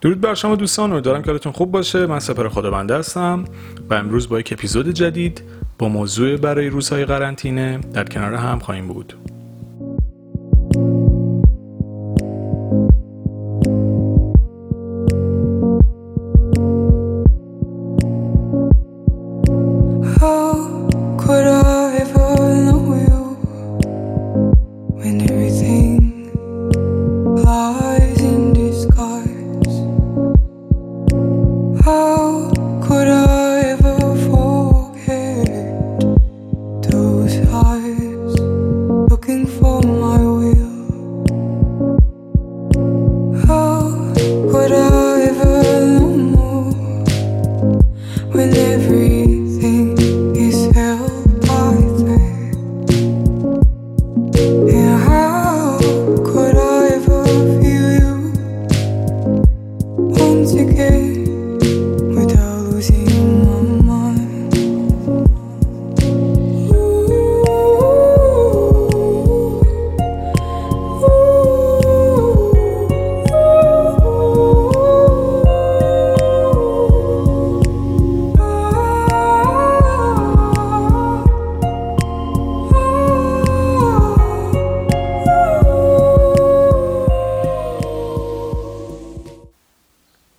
[0.00, 2.06] درود بر شما دوستان امیدوارم که حالتون خوب باشه.
[2.06, 3.44] من سپر خدابنده هستم
[3.90, 5.42] و امروز با یک اپیزود جدید
[5.78, 9.14] با موضوع برای روزهای قرنطینه در کنار هم خواهیم بود.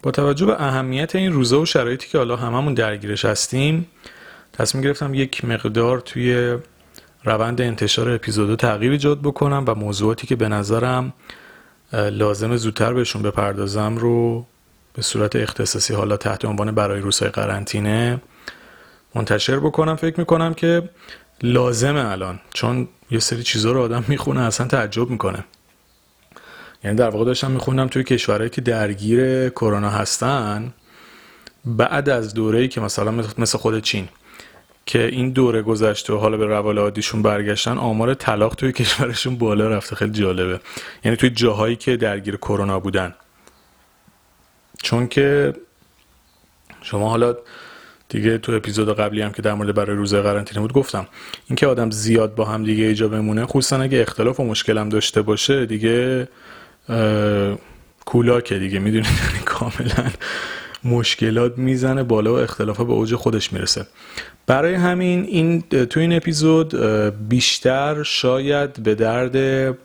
[0.10, 3.88] با توجه به اهمیت این روزا و شرایطی که حالا هممون درگیرش هستیم
[4.54, 6.58] تصمیم گرفتم یک مقدار توی
[7.24, 11.14] روند انتشار اپیزودو تغییر ایجاد بکنم و موضوعاتی که به نظرم
[11.94, 14.46] لازم زودتر بهشون بپردازم رو
[14.94, 18.22] به صورت اختصاصی حالا تحت عنوان برای روزهای قرنطینه
[19.16, 19.96] منتشر بکنم.
[19.96, 20.90] فکر می‌کنم که
[21.44, 25.46] لازمه الان چون یه سری چیزا رو آدم می‌خونه اصلا تعجب می‌کنه.
[26.84, 30.74] یعنی در واقع داشتم میخوندم توی کشورهایی که درگیر کرونا هستن
[31.66, 34.10] بعد از دوره‌ای که مثلا مثل خود چین
[34.86, 39.70] که این دوره گذشته و حالا به روال عادیشون برگشتن آمار طلاق توی کشورشون بالا
[39.70, 39.96] رفته.
[39.96, 40.60] خیلی جالبه.
[41.04, 43.16] یعنی توی جاهایی که درگیر کرونا بودن.
[44.84, 45.54] چون که
[46.82, 47.36] شما حالا
[48.10, 51.08] دیگه تو اپیزود قبلی هم که در مورد برای روزه قرنطینه بود گفتم.
[51.48, 55.22] اینکه آدم زیاد با هم دیگه ایجا بمونه خصوصا اگه اختلاف و مشکل هم داشته
[55.22, 56.28] باشه دیگه
[58.06, 60.10] کولاکه دیگه می‌دونید یعنی کاملا
[60.84, 63.88] مشکلات می‌زنه بالا و اختلاف به اوج خودش می‌رسه.
[64.48, 66.76] برای همین این تو این اپیزود
[67.30, 69.78] بیشتر شاید به درد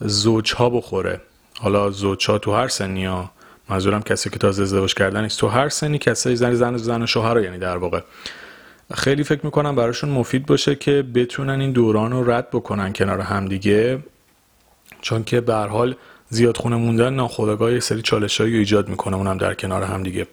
[0.00, 1.20] زوجها بخوره.
[1.58, 3.30] حالا زوجها تو هر سنی ها
[3.68, 7.40] منظورم کسی که تازه ازدواج کردن نیست تو هر سنی کسایی زن زن زن شوهر
[7.40, 8.00] یعنی در واقع.
[8.94, 13.98] خیلی فکر می‌کنم براشون مفید باشه که بتونن این دوران رو رد بکنن کنار همدیگه
[15.00, 15.94] چون که به حال
[16.32, 20.26] زیاد خونه موندن ناخودآگاه یه سری چالشایی ایجاد می‌کنه اونم در کنار هم دیگه.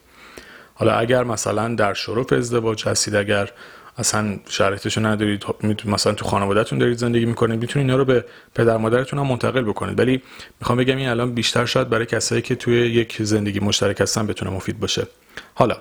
[0.74, 3.52] حالا اگر مثلا در شرف ازدواج هستید اگر
[3.98, 5.44] اصلا شرایطشو ندارید
[5.86, 10.00] مثلا تو خانوادهتون دارید زندگی می‌کنید می‌تونید اینا رو به پدر مادرتون هم منتقل بکنید.
[10.00, 10.22] ولی
[10.60, 14.52] می‌خوام بگم این الان بیشتر شاید برای کسایی که توی یک زندگی مشترک هستن بتونه
[14.52, 15.08] مفید باشه.
[15.54, 15.78] حالا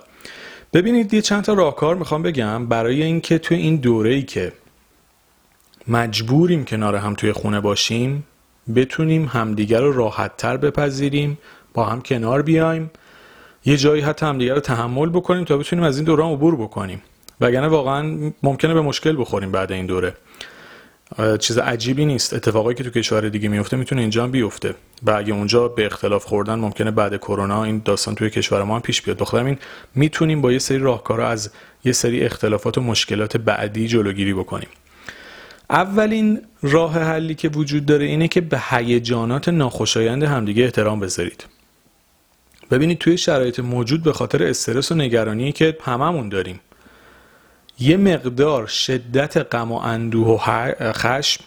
[0.72, 4.52] ببینید یه چند تا راهکار می‌خوام بگم برای اینکه توی این دوره ای که
[5.88, 8.24] مجبوریم کنار هم توی خونه باشیم
[8.76, 11.38] بتونیم همدیگر رو راحت تر بپذیریم
[11.74, 12.90] با هم کنار بیایم.
[13.64, 17.02] یه جایی حتی همدیگر رو تحمل بکنیم تا بتونیم از این دوران عبور بکنیم.
[17.40, 20.14] وگرنه واقعا ممکنه به مشکل بخوریم بعد این دوره.
[21.38, 22.34] چیز عجیبی نیست.
[22.34, 24.74] اتفاقایی که تو کشور دیگه میفته می‌تونه اینجا هم بیفته.
[25.02, 28.80] و اگه اونجا به اختلاف خوردن ممکنه بعد کرونا این داستان توی کشور ما هم
[28.80, 29.18] پیش بیاد.
[29.18, 29.58] بخاطر این
[29.94, 31.50] می‌تونیم با یه سری راهکارا از
[31.84, 34.68] یه سری اختلافات و مشکلات بعدی جلوگیری بکنیم.
[35.70, 41.44] اولین راه حلی که وجود داره اینه که به هیجانات ناخوشایند همدیگه احترام بذارید.
[42.70, 46.60] ببینید توی شرایط موجود به خاطر استرس و نگرانی که هممون داریم
[47.80, 50.38] یه مقدار شدت غم و اندوه و
[50.92, 51.44] خشم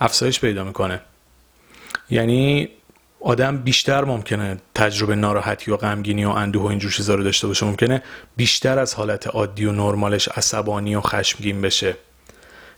[0.00, 1.00] افزایش پیدا می‌کنه.
[2.10, 2.68] یعنی
[3.20, 7.66] آدم بیشتر ممکنه تجربه ناراحتی و غمگینی و اندوه و اینجور چیزا رو داشته باشه
[7.66, 8.02] ممکنه
[8.36, 11.96] بیشتر از حالت عادی و نرمالش عصبانی و خشمگین بشه.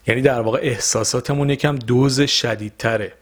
[0.06, 3.12] یعنی در واقع احساساتمون یکم دوز شدیدتره.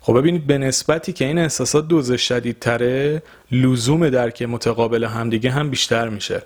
[0.00, 6.08] خب ببینید به نسبتی که این احساسات دوز شدیدتره لزوم درک متقابل همدیگه هم بیشتر
[6.08, 6.42] میشه.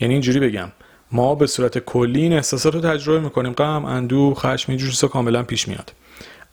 [0.00, 0.72] یعنی اینجوری بگم
[1.12, 3.52] ما به صورت کلی این احساسات رو تجربه می‌کنیم.
[3.52, 5.92] غم اندوه خشم اینجور چیزا کاملا پیش میاد.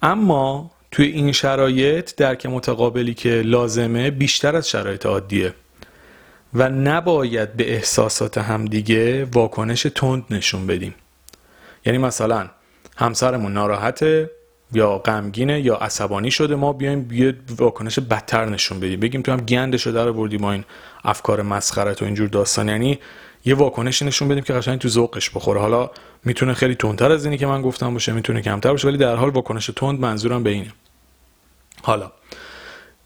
[0.02, 5.54] اما توی این شرایط درک متقابلی که لازمه بیشتر از شرایط عادیه.
[6.54, 10.96] و نباید به احساسات همدیگه واکنش تند نشون بدیم.
[11.86, 12.50] یعنی مثلا
[12.98, 14.30] همسرمون ناراحته
[14.74, 19.00] یا غمگینه یا عصبانی شده ما بیایم یه واکنش بدتر نشون بدیم.
[19.00, 20.64] بگیم تو هم گنده شده رو بردی ما این
[21.04, 22.70] افکار مسخره و اینجور داستان.
[22.70, 23.00] یعنی
[23.46, 25.60] یه واکنشی نشون بدیم که قشنگ تو ذوقش بخوره.
[25.60, 25.90] حالا
[26.26, 29.30] می‌تونه خیلی تندتر از اینی که من گفتم باشه می‌تونه کمتر باشه ولی در حال
[29.30, 30.74] واکنش تند منظورم به اینه.
[31.82, 32.12] حالا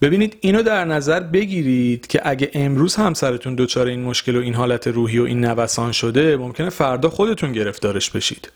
[0.00, 4.86] ببینید اینو در نظر بگیرید که اگه امروز همسرتون دچار این مشکل و این حالت
[4.86, 8.52] روحی و این نوسان شده ممکنه فردا خودتون گرفتارش بشید.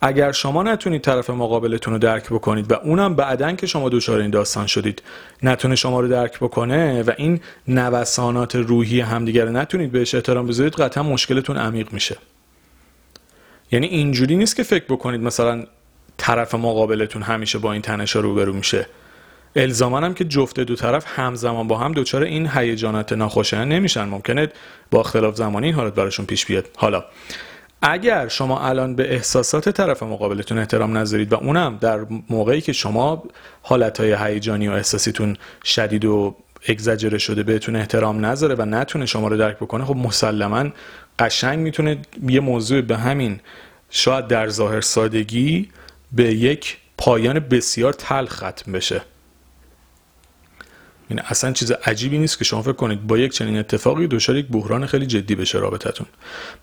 [0.00, 4.30] اگر شما نتونید طرف مقابلتون رو درک بکنید و اونم بعدا که شما دچار این
[4.30, 5.02] داستان شدید
[5.42, 10.74] نتونه شما رو درک بکنه و این نوسانات روحی همدیگر رو نتونید بهش احترام بذارید
[10.74, 12.16] قطعا مشکلتون عمیق میشه.
[13.72, 15.64] یعنی اینجوری نیست که فکر بکنید مثلا
[16.16, 18.86] طرف مقابلتون همیشه با این تنشا روبرو میشه.
[19.56, 24.04] الزاما هم که جفت دو طرف همزمان با هم دچار این هیجانات ناخوشایند نمیشن.
[24.04, 24.48] ممکنه
[24.90, 26.66] با اختلاف زمانی این حالت براشون پیش بیاد.
[26.76, 27.04] حالا
[27.82, 33.22] اگر شما الان به احساسات طرف مقابلتون احترام نذارید و اونم در موقعی که شما
[33.62, 36.36] حالتهای هیجانی و احساسیتون شدید و
[36.68, 40.64] اگزجره شده بهتون احترام نذاره و نتونه شما رو درک بکنه خب مسلما
[41.18, 41.98] قشنگ می‌تونه
[42.28, 43.40] یه موضوع به همین
[43.90, 45.68] شاید در ظاهر سادگی
[46.12, 49.02] به یک پایان بسیار تلخ ختم بشه.
[51.08, 54.46] این اصلا چیز عجیبی نیست که شما فکر کنید با یک چنین اتفاقی دچار یک
[54.46, 56.06] بحران خیلی جدی بشه رابطتون.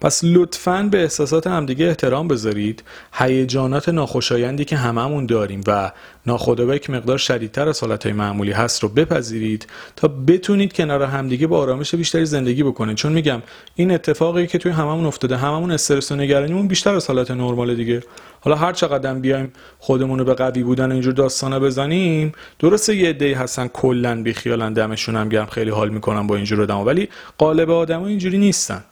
[0.01, 2.83] پس لطفا به احساسات همدیگه احترام بذارید.
[3.13, 5.91] هیجانات ناخوشایندی که هممون داریم و
[6.27, 11.59] ناخودآگاه یک مقدار شدیدتر از حالتهای معمولی هست رو بپذیرید تا بتونید کنار همدیگه با
[11.59, 12.97] آرامش بیشتری زندگی بکنید.
[12.97, 13.41] چون میگم
[13.75, 18.03] این اتفاقی که توی هممون افتاده هممون استرس و نگرانیمون بیشتر از حالت نرمال دیگه.
[18.41, 23.33] حالا هر چقدر بیایم خودمون رو به قوی بودن اینجور داستانا بزنیم درسته یه عده‌ای
[23.33, 27.69] هستن کلا بی خیالن دمشون هم گرم خیلی حال می‌کنن با اینجور آدما ولی قالب
[27.69, 28.83] آدما اینجوری نیستن.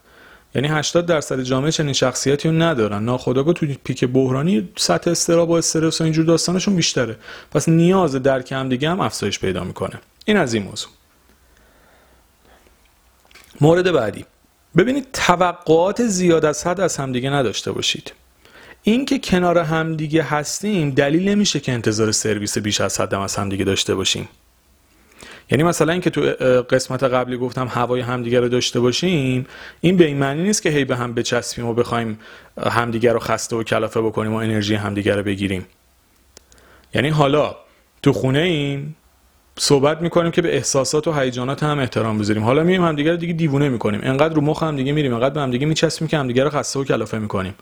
[0.55, 3.03] یعنی 80 درصد جامعه چنین شخصیتی رو ندارن.
[3.03, 7.17] ناخودآگاه تو پیک بحرانی سطح استراب و استرس و اینجور داستانشون بیشتره.
[7.51, 9.99] پس نیاز درک هم دیگه هم افزایش پیدا می‌کنه.
[10.25, 10.89] این از این موضوع.
[13.61, 14.25] مورد بعدی.
[14.77, 18.13] ببینید توقعات زیاد از حد از همدیگه نداشته باشید.
[18.83, 23.65] این که کنار همدیگه هستیم دلیل نمیشه که انتظار سرویس بیش از حد از همدیگه
[23.65, 24.29] داشته باشیم.
[25.53, 26.21] یعنی مثلا اینکه تو
[26.69, 29.45] قسمت قبلی گفتم هوای همدیگه رو داشته باشیم
[29.81, 32.19] این به این معنی نیست که هی به هم بچسبیم و بخوایم
[32.69, 35.65] همدیگه رو خسته و کلافه بکنیم و انرژی همدیگه رو بگیریم.
[36.93, 37.55] یعنی حالا
[38.03, 38.95] تو خونه ایم
[39.59, 42.43] صحبت می‌کنیم که به احساسات و هیجانات هم احترام بذاریم.
[42.43, 44.01] حالا میریم همدیگه رو دیگه دیوونه می‌کنیم.
[44.03, 46.83] انقدر رو مخ هم دیگه میریم انقدر به همدیگه میچسبیم که همدیگه رو خسته و
[46.83, 47.53] کلافه می‌کنیم.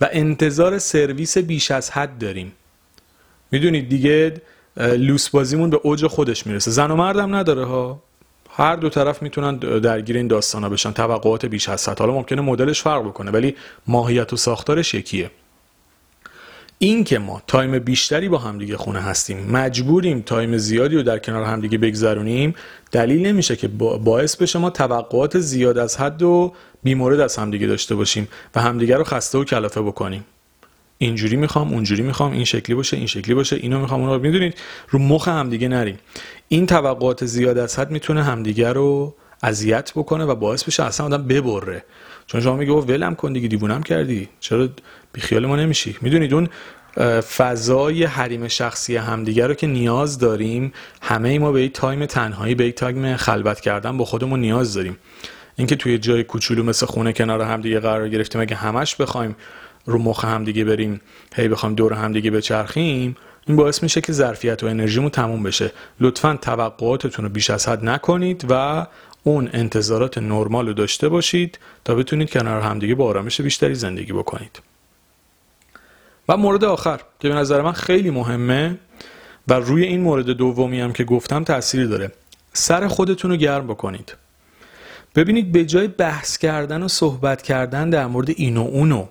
[0.00, 2.52] و انتظار سرویس بیش از حد داریم.
[3.50, 4.34] می‌دونید دیگه
[4.76, 6.70] لوس بازیمون به اوج خودش می‌رسه.
[6.70, 8.02] زن و مردم نداره ها.
[8.50, 10.92] هر دو طرف می‌تونن درگیر این داستانا بشن.
[10.92, 13.56] توقعات بیش از حد حالا ممکنه مدلش فرق بکنه ولی
[13.86, 15.30] ماهیت و ساختارش یکیه.
[16.78, 21.44] این که ما time بیشتری با همدیگه خونه هستیم مجبوریم time زیادی رو در کنار
[21.44, 22.54] همدیگه بگذرونیم
[22.92, 27.94] دلیل نمیشه که باعث بشه ما توقعات زیاد از حد و بیمورد از همدیگه داشته
[27.94, 30.24] باشیم و همدیگه رو خسته و کلافه بکنیم.
[30.98, 34.54] اینجوری می‌خوام اونجوری می‌خوام این شکلی باشه این شکلی باشه اینو می‌خوام اونو می‌دونید.
[34.88, 35.98] رو مخ همدیگه نریم.
[36.48, 41.22] این توقعات زیاد از حد می‌تونه همدیگه رو اذیت بکنه و باعث بشه اصلا آدم
[41.22, 41.84] ببره.
[42.26, 44.28] چون شما میگه ولم کن دیگه دیوونم کردی.
[44.40, 44.68] چرا
[45.12, 46.48] بیخیال ما نمیشی؟ می‌دونید اون
[47.20, 52.66] فضای حریم شخصی همدیگه رو که نیاز داریم همه ما به یک time تنهایی به
[52.66, 54.98] یک time خلوت کردن با خودمون نیاز داریم.
[55.56, 59.36] اینکه توی جای کوچولو مثل خونه کنار همدیگه قرار گرفتیم اگه همش بخوایم
[59.86, 61.00] رو مخ همدیگه بریم
[61.34, 65.72] هی بخوایم دور همدیگه بچرخیم این باعث میشه که ظرفیت و انرژیمون تموم بشه.
[66.00, 68.86] لطفا توقعاتتون رو بیش از حد نکنید و
[69.24, 74.62] اون انتظارات نرمال رو داشته باشید تا بتونید کنار همدیگه با آرامش بیشتری زندگی بکنید.
[76.28, 78.78] و مورد آخر که به نظر من خیلی مهمه
[79.48, 82.12] و روی این مورد دومی هم که گفتم تاثیر داره.
[82.52, 84.14] سر خودتون رو گرم بکنید.
[85.14, 89.06] ببینید به جای بحث کردن و صحبت کردن در مورد این و اونو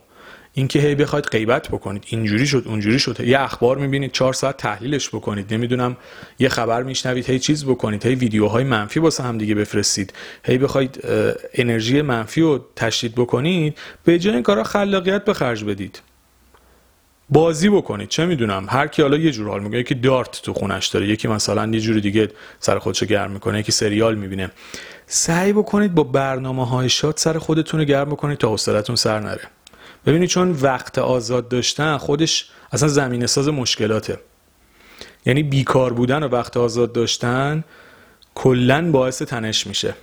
[0.55, 2.03] اینکه هی بخواید غیبت بکنید.
[2.07, 3.19] اینجوری شد اونجوری شد.
[3.19, 5.53] یه اخبار می‌بینید چهار ساعت تحلیلش بکنید.
[5.53, 5.97] نمی‌دونم
[6.39, 10.13] یه خبر میشنوید هی چیز بکنید هی ویدیوهای منفی واسه هم دیگه بفرستید.
[10.43, 10.99] هی بخواید
[11.53, 16.01] انرژی منفی رو تشدید بکنید به جای این کارا خلاقیت به خرج بدید.
[17.29, 18.09] بازی بکنید.
[18.09, 21.27] چه می‌دونم هر کی حالا یه جور حال میگه یکی دارت تو خونش داره یکی
[21.27, 22.29] مثلا یه جور دیگه
[22.59, 24.51] سر خودشو گرم می‌کنه یکی سریال می‌بینه.
[25.07, 29.41] سعی بکنید با برنامه های شاد سر خودتون رو گرم بکنید تا حوصلتون سر نره.
[30.05, 34.17] ببینید چون وقت آزاد داشتن خودش اصلا زمین ساز مشکلاته.
[35.25, 37.63] یعنی بیکار بودن و وقت آزاد داشتن
[38.35, 39.93] کلا باعث تنش میشه.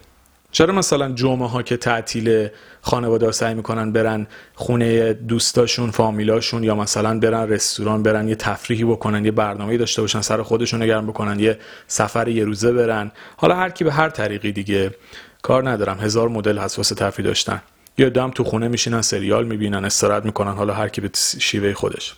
[0.53, 2.49] چرا مثلا جمعه ها که تعطیل
[2.83, 8.85] خانواده ها سعی می‌کنن برن خونه دوستاشون فامیلاشون یا مثلا برن رستوران برن یه تفریحی
[8.85, 13.13] بکنن یه برنامه داشته باشن سر خودشون نگرم بکنن یه سفر یه روزه برن.
[13.37, 14.95] حالا هر کی به هر طریقی دیگه
[15.43, 16.01] کار ندارم.
[16.01, 17.63] هزار مدل هست تفریح داشتن.
[17.99, 22.15] یا دم تو خونه میشینن سریال می‌بینن استراحت می‌کنن حالا هر کی به شیوه خودش.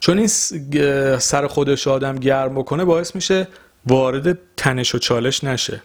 [0.00, 0.26] چون این
[1.18, 3.48] سر خودش آدم گرم بکنه باعث میشه
[3.86, 5.82] وارد تنش و چالش نشه.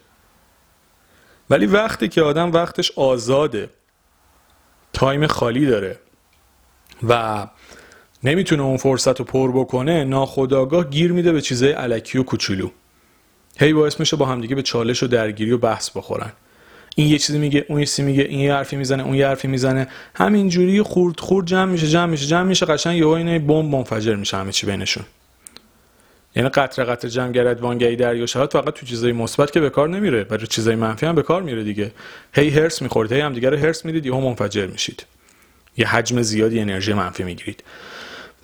[1.50, 3.70] ولی وقتی که آدم وقتش آزاده
[4.92, 5.98] تایم خالی داره
[7.08, 7.46] و
[8.24, 12.70] نمی‌تونه اون فرصت رو پر بکنه ناخداگاه گیر میده به چیزای علکی و کوچولو.
[13.58, 16.32] هی باعث میشه با همدیگه به چالش و درگیری و بحث بخورن.
[16.94, 19.48] این یه چیزی میگه اون یه چیزی میگه این یه حرفی می‌زنه اون یه حرفی
[19.48, 19.88] می‌زنه.
[20.14, 22.66] همینجوری خورد خورد جمع میشه جمع میشه جمع میشه.
[22.66, 25.04] قشنگ یهو اینه بمب منفجر میشه همه چی بینشون.
[26.36, 29.88] یعنی قطره قطره جمع گرد وانگهی دریا شهات فقط تو چیزای مثبت که به کار
[29.88, 30.24] نمیره.
[30.24, 31.92] برای چیزای منفی هم به کار میره دیگه.
[32.34, 35.06] هی هرس می‌خورید هی هم دیگه رو هرس می‌دید یهو منفجر میشید.
[35.76, 37.62] یه حجم زیادی انرژی منفی می‌گیرید.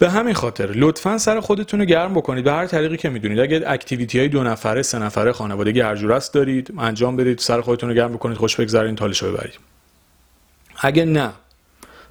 [0.00, 3.40] به همین خاطر لطفا سر خودتون رو گرم بکنید به هر طریقی که می‌دونید.
[3.40, 7.95] اگه اکتیویتی های دو نفره سه نفره خانوادگی است دارید انجام بدید سر خودتون رو
[7.95, 9.59] گرم بکنید خوش بگذارید تالشو ببرید.
[10.80, 11.30] اگه نه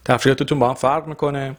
[0.05, 1.55] تفریحاتتون با هم فرق می‌کنه.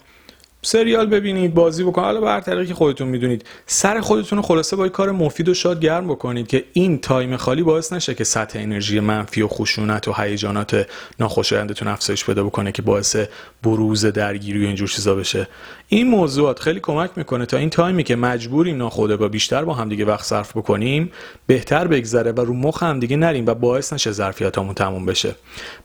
[0.62, 3.45] سریال ببینید بازی بکنید حالا به هر طریقی که خودتون می‌دونید.
[3.67, 7.62] سر خودتون رو خلاصه با کار مفید و شاد گرم بکنید که این time خالی
[7.62, 10.87] باعث نشه که سطح انرژی منفی و خشونت و هیجانات
[11.21, 13.17] ناخوشایندتون افزایش پیدا بکنه که باعث
[13.62, 15.49] بروز درگیری و اینجور چیزا بشه.
[15.88, 20.05] این موضوعات خیلی کمک می‌کنه تا این time ی که مجبوریم ناخودآگاه بیشتر با همدیگه
[20.05, 21.12] وقت صرف بکنیم
[21.47, 25.35] بهتر بگذره و رو مخ همدیگه نریم و باعث نشه ظرفیتامون تموم بشه.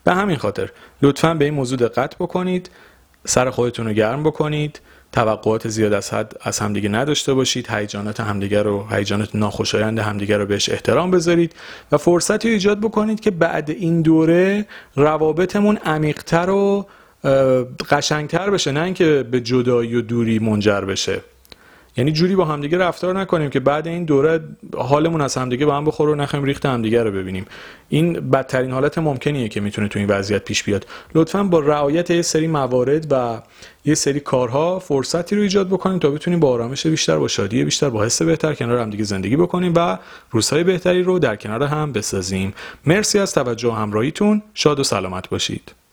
[0.03, 0.69] به همین خاطر
[1.01, 2.69] لطفا به این موضوع دقت بکنید.
[3.25, 8.63] سر خودتون رو گرم بکنید توقعات زیاد از حد از همدیگه نداشته باشید هیجانات همدیگه
[8.63, 11.55] رو هیجانات ناخوشایند همدیگه رو بهش احترام بذارید
[11.91, 14.65] و فرصتی ایجاد بکنید که بعد این دوره
[14.95, 16.85] روابطمون عمیقتر و
[17.89, 21.21] قشنگتر بشه نه اینکه به جدایی و دوری منجر بشه.
[21.97, 24.39] یعنی جوری با همدیگه رفتار نکنیم که بعد این دوره
[24.77, 27.45] حالمون از همدیگه با هم بخوره و نخوایم ریخت همدیگه رو ببینیم.
[27.89, 30.87] این بدترین حالت ممکنیه که می‌تونه تو این وضعیت پیش بیاد.
[31.15, 33.41] لطفا با رعایت یه سری موارد و
[33.85, 37.89] یه سری کارها فرصتی رو ایجاد بکنیم تا بتونیم با آرامش بیشتر با شادی بیشتر
[37.89, 39.97] با حس بهتر کنار همدیگه زندگی بکنیم و
[40.31, 42.53] روزهای بهتری رو در کنار هم بسازیم.
[42.85, 44.41] مرسی از توجه و همراهیتون.
[44.53, 45.84] شاد و سلامت باشید.